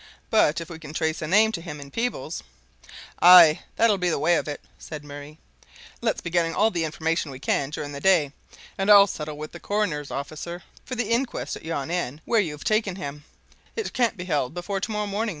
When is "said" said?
4.79-5.03